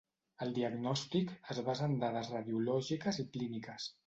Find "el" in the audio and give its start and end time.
0.45-0.53